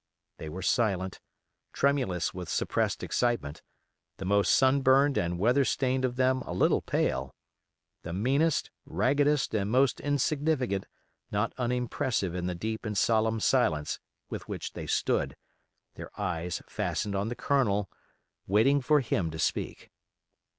[0.39, 1.19] They were silent,
[1.73, 3.61] tremulous with suppressed excitement;
[4.17, 7.35] the most sun burned and weather stained of them a little pale;
[8.01, 10.87] the meanest, raggedest, and most insignificant
[11.29, 15.35] not unimpressive in the deep and solemn silence with which they stood,
[15.93, 17.87] their eyes fastened on the Colonel,
[18.47, 19.91] waiting for him to speak.